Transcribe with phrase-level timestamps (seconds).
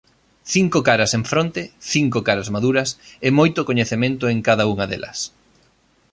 [0.53, 1.61] Cinco caras en fronte,
[1.93, 2.89] cinco caras maduras,
[3.27, 5.19] e moito coñecemento en cada unha delas.